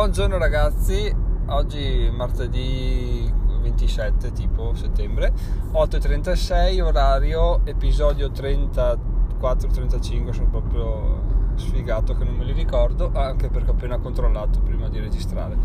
Buongiorno 0.00 0.38
ragazzi, 0.38 1.14
oggi 1.48 2.10
martedì 2.10 3.30
27 3.60 4.32
tipo 4.32 4.74
settembre, 4.74 5.30
8.36 5.74 6.80
orario, 6.80 7.60
episodio 7.66 8.28
34-35, 8.28 10.30
sono 10.30 10.48
proprio 10.48 11.20
sfigato 11.56 12.16
che 12.16 12.24
non 12.24 12.36
me 12.36 12.44
li 12.44 12.54
ricordo, 12.54 13.10
anche 13.12 13.50
perché 13.50 13.68
ho 13.68 13.74
appena 13.74 13.98
controllato 13.98 14.60
prima 14.60 14.88
di 14.88 15.00
registrare. 15.00 15.58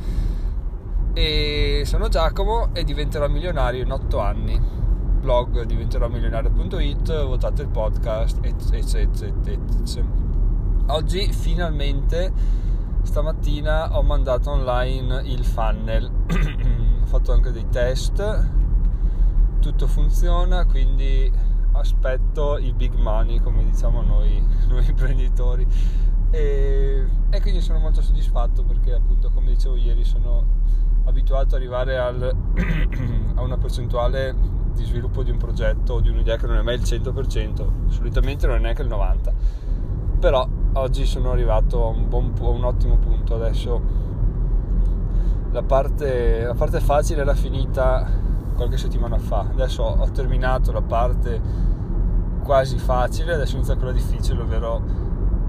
E 1.14 1.84
sono 1.86 2.10
Giacomo 2.10 2.74
e 2.74 2.84
diventerò 2.84 3.30
milionario 3.30 3.84
in 3.84 3.92
8 3.94 4.20
anni. 4.20 4.62
Blog 5.22 5.64
diventerò 5.64 6.10
milionario.it, 6.10 7.24
votate 7.24 7.62
il 7.62 7.70
podcast, 7.70 8.40
eccetera. 8.44 9.34
Oggi 10.88 11.32
finalmente 11.32 12.64
stamattina 13.16 13.98
ho 13.98 14.04
mandato 14.04 14.52
online 14.52 15.22
il 15.24 15.46
funnel. 15.46 16.12
Ho 17.02 17.06
fatto 17.06 17.32
anche 17.32 17.52
dei 17.52 17.70
test. 17.70 18.50
Tutto 19.62 19.88
funziona 19.88 20.66
quindi 20.66 21.32
aspetto 21.72 22.58
i 22.58 22.74
big 22.74 22.94
money 22.96 23.40
come 23.40 23.64
diciamo 23.64 24.02
noi, 24.02 24.46
noi 24.68 24.86
imprenditori. 24.86 25.66
E, 26.30 27.08
e, 27.30 27.42
quindi 27.42 27.62
sono 27.62 27.80
molto 27.80 28.02
soddisfatto 28.02 28.66
perché 28.66 28.92
appunto 28.92 29.32
come 29.32 29.52
dicevo 29.52 29.78
ieri 29.78 30.04
sono 30.04 30.44
abituato 31.06 31.56
ad 31.56 31.62
arrivare 31.62 31.98
al, 31.98 32.22
a 33.36 33.42
una 33.42 33.58
percentuale 33.58 34.36
di 34.74 34.84
sviluppo 34.84 35.24
di 35.24 35.32
un 35.32 35.38
progetto 35.38 35.94
o 35.94 36.02
di 36.02 36.10
un'idea 36.10 36.36
che 36.36 36.48
non 36.48 36.58
è 36.58 36.62
mai 36.62 36.76
il 36.76 36.82
100% 36.82 37.88
solitamente 37.88 38.46
non 38.46 38.58
è 38.58 38.60
neanche 38.60 38.82
il 38.82 38.90
90% 38.90 39.34
però 40.20 40.46
oggi 40.76 41.06
sono 41.06 41.32
arrivato 41.32 41.86
a 41.86 41.88
un, 41.88 42.08
buon, 42.08 42.34
a 42.40 42.48
un 42.50 42.64
ottimo 42.64 42.98
punto. 42.98 43.36
Adesso 43.36 43.82
la 45.52 45.64
parte, 45.64 46.44
la 46.44 46.54
parte 46.54 46.80
facile 46.80 47.22
era 47.22 47.34
finita 47.34 48.08
qualche 48.56 48.78
settimana 48.78 49.18
fa. 49.18 49.46
Adesso 49.52 49.84
ho 49.84 50.10
terminato 50.12 50.72
la 50.72 50.82
parte 50.82 51.74
quasi 52.44 52.78
facile 52.78 53.34
adesso 53.34 53.56
inizia 53.56 53.76
quella 53.76 53.92
difficile 53.92 54.40
ovvero 54.40 54.80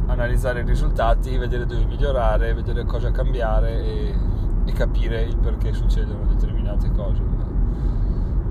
analizzare 0.06 0.60
i 0.60 0.64
risultati 0.64 1.36
vedere 1.36 1.66
dove 1.66 1.84
migliorare 1.84 2.54
vedere 2.54 2.86
cosa 2.86 3.10
cambiare 3.10 3.84
e, 3.84 4.14
e 4.64 4.72
capire 4.72 5.20
il 5.20 5.36
perché 5.36 5.74
succedono 5.74 6.24
determinate 6.32 6.90
cose. 6.92 7.20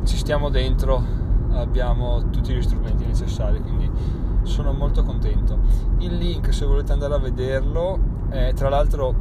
Ci 0.03 0.17
stiamo 0.17 0.49
dentro 0.49 1.03
abbiamo 1.53 2.29
tutti 2.29 2.53
gli 2.53 2.61
strumenti 2.61 3.05
necessari 3.05 3.59
quindi 3.61 3.89
sono 4.45 4.71
molto 4.73 5.03
contento. 5.03 5.59
Il 5.99 6.15
link 6.15 6.53
se 6.53 6.65
volete 6.65 6.91
andare 6.91 7.13
a 7.13 7.19
vederlo, 7.19 7.99
è, 8.29 8.53
tra 8.53 8.69
l'altro 8.69 9.13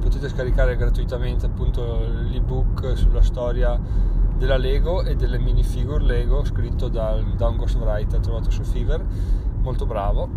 potete 0.00 0.28
scaricare 0.28 0.76
gratuitamente 0.76 1.46
appunto 1.46 2.06
l'ebook 2.30 2.96
sulla 2.96 3.22
storia 3.22 3.78
della 4.36 4.56
Lego 4.56 5.02
e 5.02 5.16
delle 5.16 5.38
minifigure 5.38 6.04
Lego 6.04 6.44
scritto 6.44 6.88
dal, 6.88 7.24
da 7.36 7.48
un 7.48 7.56
ghostwriter 7.56 8.20
trovato 8.20 8.50
su 8.50 8.62
Fever, 8.62 9.04
molto 9.62 9.86
bravo 9.86 10.28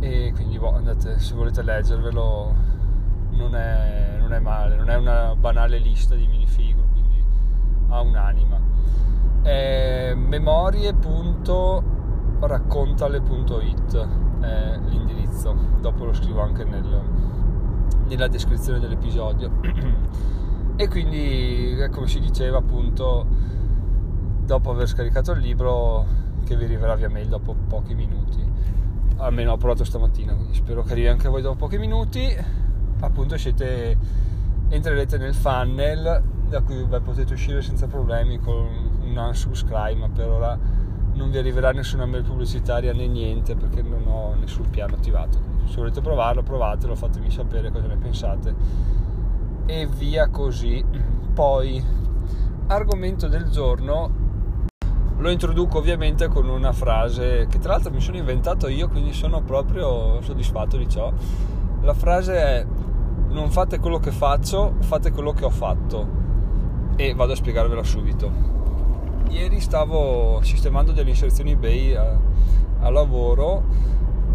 e 0.00 0.32
quindi 0.34 0.58
boh, 0.58 0.74
andate 0.74 1.18
se 1.18 1.34
volete 1.34 1.62
leggervelo 1.62 2.54
non 3.30 3.54
è, 3.56 4.18
non 4.20 4.32
è 4.32 4.38
male, 4.38 4.76
non 4.76 4.90
è 4.90 4.96
una 4.96 5.34
banale 5.34 5.78
lista 5.78 6.14
di 6.14 6.26
minifigure, 6.26 6.86
quindi 6.92 7.24
ha 7.88 8.00
un'anima. 8.00 8.60
memorie.com 10.14 11.93
raccontale.it 12.46 14.08
è 14.40 14.78
l'indirizzo, 14.86 15.56
dopo 15.80 16.04
lo 16.04 16.12
scrivo 16.12 16.42
anche 16.42 16.64
nel, 16.64 17.02
nella 18.06 18.28
descrizione 18.28 18.78
dell'episodio. 18.78 19.50
e 20.76 20.88
quindi, 20.88 21.78
eh, 21.78 21.88
come 21.88 22.06
si 22.06 22.20
diceva 22.20 22.58
appunto, 22.58 23.26
dopo 24.44 24.70
aver 24.70 24.86
scaricato 24.86 25.32
il 25.32 25.40
libro, 25.40 26.06
che 26.44 26.56
vi 26.56 26.64
arriverà 26.64 26.94
via 26.94 27.08
mail 27.08 27.28
dopo 27.28 27.54
pochi 27.68 27.94
minuti, 27.94 28.42
almeno 29.16 29.52
ho 29.52 29.56
provato 29.56 29.84
stamattina, 29.84 30.34
quindi 30.34 30.54
spero 30.54 30.82
che 30.82 30.92
arrivi 30.92 31.08
anche 31.08 31.28
voi 31.28 31.42
dopo 31.42 31.56
pochi 31.56 31.78
minuti, 31.78 32.34
appunto 33.00 33.36
siete, 33.38 33.96
entrerete 34.68 35.18
nel 35.18 35.34
funnel 35.34 36.22
da 36.48 36.60
cui 36.60 36.84
beh, 36.84 37.00
potete 37.00 37.32
uscire 37.32 37.62
senza 37.62 37.86
problemi 37.86 38.38
con 38.38 38.66
un 39.02 39.16
unsubscribe, 39.16 39.94
ma 39.94 40.08
per 40.08 40.28
ora 40.28 40.58
non 41.14 41.30
vi 41.30 41.38
arriverà 41.38 41.70
nessuna 41.70 42.06
mail 42.06 42.24
pubblicitaria 42.24 42.92
né 42.92 43.06
niente 43.06 43.54
perché 43.54 43.82
non 43.82 44.06
ho 44.06 44.34
nessun 44.34 44.68
piano 44.70 44.94
attivato. 44.94 45.38
Se 45.66 45.76
volete 45.76 46.00
provarlo, 46.00 46.42
provatelo, 46.42 46.94
fatemi 46.94 47.30
sapere 47.30 47.70
cosa 47.70 47.86
ne 47.86 47.96
pensate. 47.96 48.54
E 49.66 49.86
via 49.86 50.28
così. 50.28 50.84
Poi, 51.32 51.82
argomento 52.66 53.28
del 53.28 53.48
giorno, 53.48 54.22
lo 55.16 55.30
introduco 55.30 55.78
ovviamente 55.78 56.28
con 56.28 56.48
una 56.48 56.72
frase 56.72 57.46
che 57.48 57.58
tra 57.58 57.74
l'altro 57.74 57.92
mi 57.92 58.00
sono 58.00 58.16
inventato 58.16 58.68
io, 58.68 58.88
quindi 58.88 59.12
sono 59.12 59.40
proprio 59.40 60.20
soddisfatto 60.20 60.76
di 60.76 60.88
ciò. 60.88 61.12
La 61.82 61.94
frase 61.94 62.34
è 62.34 62.66
non 63.28 63.50
fate 63.50 63.78
quello 63.78 63.98
che 63.98 64.10
faccio, 64.10 64.74
fate 64.80 65.12
quello 65.12 65.32
che 65.32 65.44
ho 65.44 65.50
fatto. 65.50 66.22
E 66.96 67.14
vado 67.14 67.32
a 67.32 67.36
spiegarvela 67.36 67.82
subito 67.82 68.63
ieri 69.30 69.60
stavo 69.60 70.40
sistemando 70.42 70.92
delle 70.92 71.10
inserzioni 71.10 71.52
eBay 71.52 71.94
a, 71.94 72.18
a 72.80 72.90
lavoro, 72.90 73.64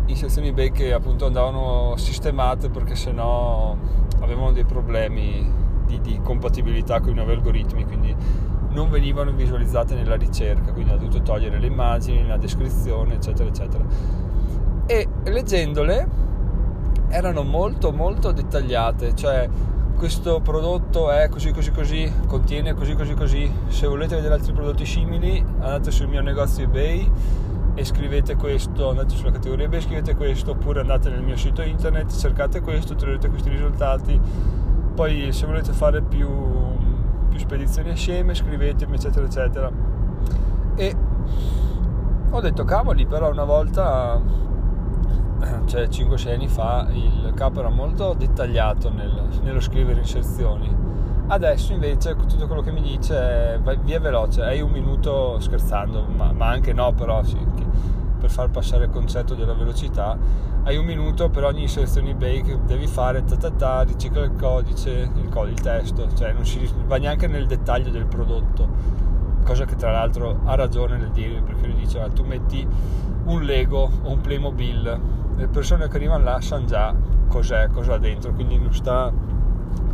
inserzioni 0.06 0.50
eBay 0.50 0.72
che 0.72 0.94
appunto 0.94 1.26
andavano 1.26 1.96
sistemate 1.98 2.70
perché 2.70 2.96
sennò 2.96 3.76
avevano 4.22 4.52
dei 4.52 4.66
problemi 4.66 5.52
di, 5.86 6.02
di 6.02 6.20
compatibilità 6.24 7.00
con 7.00 7.12
i 7.12 7.14
nuovi 7.16 7.32
algoritmi, 7.32 7.86
quindi 7.86 8.16
non 8.72 8.90
venivano 8.90 9.32
visualizzate 9.32 9.96
nella 9.96 10.16
ricerca, 10.16 10.72
quindi 10.72 10.92
ho 10.92 10.98
dovuto 10.98 11.22
togliere 11.22 11.60
le 11.60 11.68
immagini, 11.68 12.28
la 12.28 12.38
descrizione, 12.38 13.16
eccetera, 13.16 13.50
eccetera. 13.50 13.84
E 14.86 15.08
leggendole 15.26 16.08
erano 17.10 17.44
molto 17.44 17.92
molto 17.92 18.32
dettagliate, 18.32 19.16
cioè 19.16 19.50
questo 20.00 20.40
prodotto 20.40 21.12
è 21.12 21.28
così 21.28 21.52
così 21.52 21.72
così, 21.72 22.10
contiene 22.26 22.74
così 22.74 22.96
così 22.96 23.14
così. 23.16 23.54
Se 23.68 23.86
volete 23.86 24.16
vedere 24.16 24.36
altri 24.36 24.54
prodotti 24.54 24.86
simili, 24.86 25.44
andate 25.60 25.92
sul 25.92 26.08
mio 26.08 26.22
negozio 26.22 26.64
eBay 26.64 27.12
e 27.74 27.84
scrivete 27.84 28.38
questo, 28.38 28.92
andate 28.92 29.14
sulla 29.16 29.32
categoria 29.32 29.66
eBay, 29.66 29.82
scrivete 29.82 30.16
questo, 30.16 30.52
oppure 30.52 30.80
andate 30.80 31.09
nel 31.09 31.22
mio 31.22 31.36
sito 31.36 31.62
internet, 31.62 32.16
cercate 32.16 32.62
questo, 32.62 32.96
troverete 32.96 33.28
questi 33.28 33.50
risultati. 33.50 34.18
Poi 34.96 35.34
se 35.34 35.46
volete 35.46 35.74
fare 35.74 36.02
più, 36.02 36.30
più 37.28 37.38
spedizioni 37.38 37.90
assieme, 37.90 38.34
scrivetemi, 38.34 38.96
eccetera, 38.96 39.26
eccetera. 39.26 39.70
E 40.76 40.96
ho 42.30 42.40
detto, 42.40 42.64
cavoli, 42.64 43.06
però 43.06 43.30
una 43.30 43.44
volta 43.44 44.22
cioè 45.66 45.84
5-6 45.84 46.34
anni 46.34 46.48
fa 46.48 46.88
il 46.92 47.32
capo 47.36 47.60
era 47.60 47.70
molto 47.70 48.14
dettagliato 48.14 48.90
nel, 48.92 49.28
nello 49.42 49.60
scrivere 49.60 50.00
inserzioni. 50.00 50.88
Adesso 51.28 51.74
invece 51.74 52.16
tutto 52.16 52.48
quello 52.48 52.62
che 52.62 52.72
mi 52.72 52.82
dice 52.82 53.16
è 53.54 53.60
via 53.84 54.00
veloce 54.00 54.42
hai 54.42 54.62
un 54.62 54.72
minuto 54.72 55.40
scherzando 55.40 56.04
ma, 56.16 56.32
ma 56.32 56.48
anche 56.48 56.74
no 56.74 56.92
però 56.94 57.22
sì, 57.22 57.38
per 58.20 58.30
far 58.32 58.50
passare 58.50 58.86
il 58.86 58.90
concetto 58.90 59.36
della 59.36 59.54
velocità 59.54 60.18
hai 60.64 60.76
un 60.76 60.86
minuto 60.86 61.30
per 61.30 61.44
ogni 61.44 61.62
inserzione 61.62 62.10
eBay 62.10 62.42
che 62.42 62.58
devi 62.66 62.88
fare 62.88 63.24
ta 63.24 63.38
ta 63.38 63.52
ta, 63.52 63.82
ricicla 63.84 64.24
il 64.24 64.36
codice 64.36 65.10
il, 65.16 65.30
codice, 65.30 65.54
il 65.54 65.62
testo 65.62 66.08
cioè 66.16 66.34
non 66.34 66.46
si 66.46 66.68
va 66.86 66.98
neanche 66.98 67.28
nel 67.28 67.46
dettaglio 67.46 67.92
del 67.92 68.06
prodotto 68.06 68.68
cosa 69.44 69.66
che 69.66 69.76
tra 69.76 69.92
l'altro 69.92 70.42
ha 70.46 70.56
ragione 70.56 70.98
nel 70.98 71.12
dire 71.12 71.42
perché 71.42 71.66
lui 71.68 71.76
dice 71.76 72.00
ah, 72.02 72.10
tu 72.10 72.24
metti 72.24 72.68
un 73.26 73.42
Lego 73.44 73.90
o 74.04 74.12
un 74.12 74.22
Playmobil 74.22 75.00
le 75.40 75.48
persone 75.48 75.88
che 75.88 75.96
arrivano 75.96 76.26
là 76.26 76.42
sanno 76.42 76.66
già 76.66 76.94
cos'è, 77.28 77.70
cosa 77.72 77.94
ha 77.94 77.98
dentro, 77.98 78.34
quindi 78.34 78.58
non 78.58 78.74
sta 78.74 79.10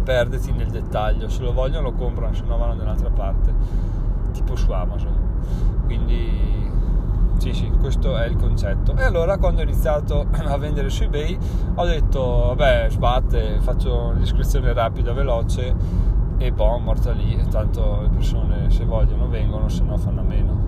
perderti 0.04 0.52
nel 0.52 0.72
dettaglio, 0.72 1.30
se 1.30 1.44
lo 1.44 1.54
vogliono 1.54 1.90
lo 1.90 1.94
comprano, 1.94 2.34
se 2.34 2.44
no 2.48 2.58
vanno 2.58 2.74
da 2.74 2.84
un'altra 2.84 3.10
parte, 3.12 3.54
tipo 4.32 4.56
su 4.56 4.72
Amazon. 4.72 5.14
Quindi 5.86 6.72
sì, 7.38 7.54
sì, 7.54 7.70
questo 7.80 8.18
è 8.18 8.26
il 8.26 8.38
concetto. 8.38 8.96
E 8.96 9.04
allora 9.04 9.38
quando 9.38 9.62
ho 9.62 9.64
iniziato 9.64 10.26
a 10.34 10.58
vendere 10.58 10.90
su 10.90 11.04
eBay 11.04 11.38
ho 11.76 11.86
detto, 11.86 12.54
vabbè, 12.56 12.88
sbatte, 12.90 13.60
faccio 13.62 14.14
l'iscrizione 14.14 14.74
rapida, 14.74 15.14
veloce 15.14 15.76
e 16.38 16.52
boh, 16.52 16.80
morta 16.80 17.12
lì, 17.12 17.40
tanto 17.52 18.00
le 18.02 18.10
persone 18.10 18.72
se 18.72 18.84
vogliono 18.84 19.28
vengono, 19.28 19.70
se 19.70 19.84
no 19.84 19.96
fanno 19.98 20.22
a 20.22 20.24
meno. 20.24 20.64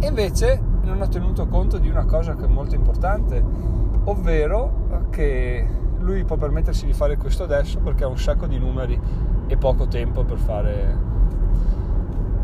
E 0.00 0.08
invece 0.08 0.60
non 0.82 1.00
ho 1.00 1.08
tenuto 1.08 1.46
conto 1.46 1.78
di 1.78 1.88
una 1.88 2.06
cosa 2.06 2.34
che 2.34 2.46
è 2.46 2.48
molto 2.48 2.74
importante 2.74 3.70
ovvero 4.04 5.06
che 5.10 5.66
lui 5.98 6.24
può 6.24 6.36
permettersi 6.36 6.86
di 6.86 6.92
fare 6.92 7.16
questo 7.16 7.44
adesso 7.44 7.78
perché 7.78 8.04
ha 8.04 8.08
un 8.08 8.18
sacco 8.18 8.46
di 8.46 8.58
numeri 8.58 8.98
e 9.46 9.56
poco 9.56 9.86
tempo 9.86 10.24
per 10.24 10.38
fare, 10.38 10.96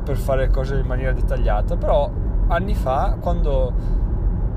per 0.05 0.17
fare 0.17 0.49
cose 0.49 0.77
in 0.77 0.87
maniera 0.87 1.13
dettagliata, 1.13 1.77
però 1.77 2.11
anni 2.49 2.75
fa 2.75 3.17
quando 3.21 3.73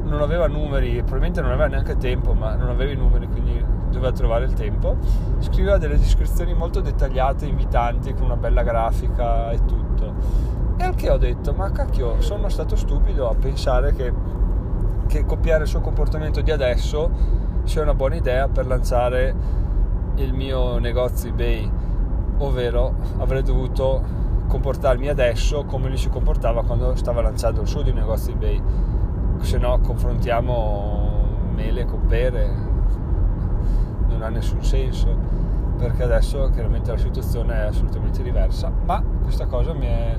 non 0.03 0.21
aveva 0.21 0.47
numeri, 0.47 0.95
probabilmente 0.97 1.41
non 1.41 1.51
aveva 1.51 1.67
neanche 1.67 1.97
tempo, 1.97 2.33
ma 2.33 2.55
non 2.55 2.69
aveva 2.69 2.91
i 2.91 2.95
numeri, 2.95 3.27
quindi 3.27 3.63
doveva 3.89 4.11
trovare 4.11 4.45
il 4.45 4.53
tempo, 4.53 4.97
scriveva 5.39 5.77
delle 5.77 5.97
descrizioni 5.97 6.53
molto 6.53 6.81
dettagliate, 6.81 7.45
invitanti, 7.45 8.13
con 8.13 8.23
una 8.23 8.35
bella 8.35 8.63
grafica 8.63 9.51
e 9.51 9.63
tutto. 9.65 10.13
E 10.77 10.83
al 10.83 10.95
che 10.95 11.09
ho 11.09 11.17
detto, 11.17 11.53
ma 11.53 11.71
cacchio, 11.71 12.21
sono 12.21 12.49
stato 12.49 12.75
stupido 12.75 13.29
a 13.29 13.35
pensare 13.35 13.93
che, 13.93 14.11
che 15.09 15.25
copiare 15.25 15.63
il 15.63 15.67
suo 15.67 15.81
comportamento 15.81 16.41
di 16.41 16.51
adesso 16.51 17.09
sia 17.63 17.81
una 17.81 17.95
buona 17.95 18.13
idea 18.15 18.47
per 18.47 18.67
lanciare 18.67 19.33
il 20.15 20.33
mio 20.33 20.77
negozio 20.77 21.29
eBay, 21.29 21.69
ovvero 22.37 22.93
avrei 23.17 23.41
dovuto 23.41 24.03
comportarmi 24.47 25.07
adesso 25.07 25.63
come 25.65 25.87
lui 25.87 25.97
si 25.97 26.09
comportava 26.09 26.63
quando 26.63 26.93
stava 26.95 27.21
lanciando 27.21 27.61
il 27.61 27.67
suo 27.67 27.81
di 27.81 27.91
negozio 27.91 28.33
eBay. 28.33 28.61
Se 29.39 29.57
no 29.57 29.79
confrontiamo 29.79 31.47
mele 31.55 31.85
con 31.85 32.05
pere, 32.05 32.47
non 34.07 34.21
ha 34.21 34.29
nessun 34.29 34.63
senso, 34.63 35.07
perché 35.75 36.03
adesso 36.03 36.51
chiaramente 36.53 36.91
la 36.91 36.97
situazione 36.97 37.55
è 37.55 37.65
assolutamente 37.65 38.21
diversa, 38.21 38.71
ma 38.85 39.03
questa 39.23 39.47
cosa 39.47 39.73
mi 39.73 39.87
è, 39.87 40.17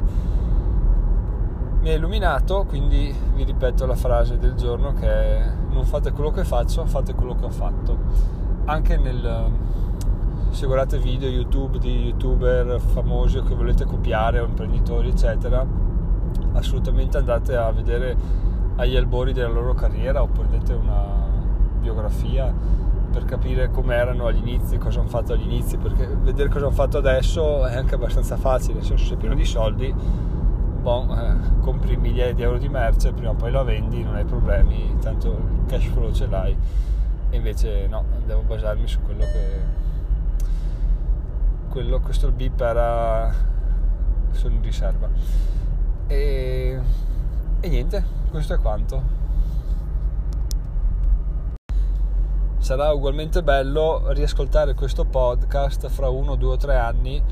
mi 1.80 1.88
è 1.88 1.94
illuminato, 1.94 2.64
quindi 2.68 3.14
vi 3.34 3.44
ripeto 3.44 3.86
la 3.86 3.94
frase 3.94 4.38
del 4.38 4.54
giorno 4.54 4.92
che 4.92 5.08
è 5.08 5.52
non 5.70 5.84
fate 5.84 6.12
quello 6.12 6.30
che 6.30 6.44
faccio, 6.44 6.84
fate 6.84 7.14
quello 7.14 7.34
che 7.34 7.44
ho 7.46 7.50
fatto. 7.50 7.96
Anche 8.66 8.96
nel 8.96 9.50
se 10.50 10.66
guardate 10.66 10.98
video 10.98 11.28
YouTube 11.28 11.78
di 11.78 12.06
youtuber 12.06 12.80
famosi 12.80 13.40
che 13.42 13.54
volete 13.54 13.84
copiare 13.84 14.40
o 14.40 14.46
imprenditori 14.46 15.08
eccetera 15.10 15.64
assolutamente 16.54 17.18
andate 17.18 17.54
a 17.54 17.70
vedere 17.70 18.16
agli 18.74 18.96
albori 18.96 19.32
della 19.32 19.48
loro 19.48 19.74
carriera 19.74 20.22
o 20.22 20.26
prendete 20.26 20.72
una 20.72 21.04
biografia 21.78 22.52
per 23.10 23.24
capire 23.24 23.70
come 23.70 23.94
erano 23.94 24.26
agli 24.26 24.38
inizi, 24.38 24.78
cosa 24.78 25.00
hanno 25.00 25.08
fatto 25.08 25.32
agli 25.32 25.42
inizi, 25.42 25.76
perché 25.76 26.06
vedere 26.06 26.48
cosa 26.48 26.66
hanno 26.66 26.74
fatto 26.74 26.98
adesso 26.98 27.66
è 27.66 27.76
anche 27.76 27.96
abbastanza 27.96 28.36
facile, 28.36 28.74
nel 28.74 28.84
senso 28.84 29.04
sei 29.04 29.16
pieno 29.16 29.34
di 29.34 29.44
soldi, 29.44 29.92
bon, 30.80 31.10
eh, 31.10 31.60
compri 31.60 31.96
migliaia 31.96 32.34
di 32.34 32.42
euro 32.42 32.58
di 32.58 32.68
merce, 32.68 33.12
prima 33.12 33.30
o 33.30 33.34
poi 33.34 33.50
la 33.50 33.62
vendi, 33.62 34.02
non 34.02 34.14
hai 34.16 34.24
problemi, 34.24 34.96
tanto 35.00 35.28
il 35.28 35.66
cash 35.66 35.86
flow 35.86 36.12
ce 36.12 36.26
l'hai, 36.26 36.56
e 37.30 37.36
invece 37.36 37.86
no, 37.86 38.04
devo 38.26 38.42
basarmi 38.42 38.86
su 38.86 39.00
quello 39.02 39.24
che 39.24 39.78
quello, 41.68 42.00
questo 42.00 42.32
beep 42.32 42.60
era 42.60 43.32
sono 44.32 44.54
in 44.54 44.62
riserva. 44.62 45.08
E, 46.06 46.80
e 47.60 47.68
niente 47.68 48.04
questo 48.30 48.54
è 48.54 48.58
quanto. 48.58 49.18
Sarà 52.58 52.92
ugualmente 52.92 53.42
bello 53.42 54.12
riascoltare 54.12 54.74
questo 54.74 55.04
podcast 55.04 55.88
fra 55.88 56.08
uno, 56.08 56.34
due 56.34 56.52
o 56.52 56.56
tre 56.56 56.76
anni 56.76 57.22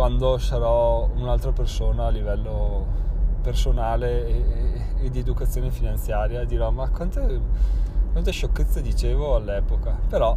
quando 0.00 0.38
sarò 0.38 1.10
un'altra 1.14 1.52
persona 1.52 2.06
a 2.06 2.08
livello 2.08 2.86
personale 3.42 4.26
e, 4.26 4.44
e, 5.02 5.10
di 5.10 5.18
educazione 5.18 5.70
finanziaria 5.70 6.42
dirò 6.44 6.70
ma 6.70 6.88
quante, 6.88 7.38
quante 8.10 8.30
sciocchezze 8.30 8.80
dicevo 8.80 9.34
all'epoca 9.34 9.98
però 10.08 10.34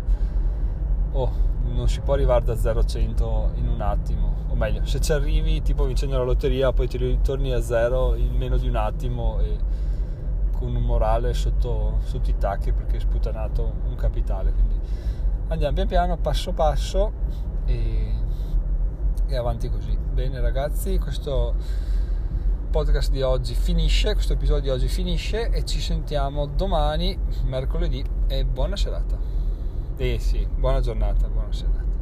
oh 1.14 1.32
non 1.74 1.88
si 1.88 2.02
può 2.02 2.16
arrivare 2.16 2.44
da 2.44 2.58
0 2.58 2.80
a 2.82 2.84
100 2.84 3.52
in 3.54 3.70
un 3.70 3.80
attimo, 3.80 4.34
o 4.50 4.56
meglio, 4.56 4.86
se 4.86 5.00
ci 5.00 5.14
arrivi 5.14 5.62
tipo 5.62 5.86
vincendo 5.86 6.18
la 6.18 6.26
lotteria, 6.26 6.74
poi 6.74 6.90
ti 6.90 6.98
ritorni 6.98 7.54
a 7.54 7.62
0 7.62 8.16
in 8.16 8.36
meno 8.36 8.58
di 8.58 8.68
un 8.68 8.76
attimo 8.76 9.40
e 9.40 9.58
con 10.52 10.76
un 10.76 10.84
morale 10.84 11.34
sotto, 11.34 12.00
sotto 12.04 12.30
i 12.30 12.38
tacchi 12.38 12.74
perché 12.74 12.96
hai 12.96 13.00
sputanato 13.00 13.74
un 13.88 13.96
capitale. 13.96 14.52
Quindi 14.52 14.78
andiamo 15.48 15.74
pian 15.74 15.88
piano, 15.88 16.18
passo 16.18 16.52
passo 16.52 17.12
e, 17.66 18.14
e 19.34 19.38
avanti 19.38 19.70
così. 19.70 19.98
Bene 19.98 20.40
ragazzi, 20.40 20.98
questo 21.00 21.56
podcast 22.70 23.12
di 23.12 23.22
oggi 23.22 23.56
finisce, 23.56 24.14
questo 24.14 24.34
episodio 24.34 24.62
di 24.62 24.70
oggi 24.70 24.88
finisce 24.88 25.50
e 25.50 25.66
ci 25.66 25.80
sentiamo 25.80 26.46
domani, 26.46 27.18
mercoledì 27.46 28.04
e 28.28 28.46
buona 28.46 28.76
serata. 28.76 29.18
Eh 29.98 30.20
sì, 30.20 30.48
buona 30.56 30.82
giornata, 30.82 31.28
buona 31.28 31.52
serata. 31.52 31.93